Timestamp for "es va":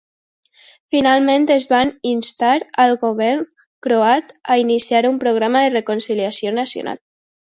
1.55-1.81